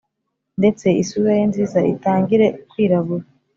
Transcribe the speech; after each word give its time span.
Ndetse 0.59 0.87
isura 1.01 1.31
ye 1.37 1.43
nziza 1.49 1.79
itangire 1.93 2.45
kwirabura 2.69 3.25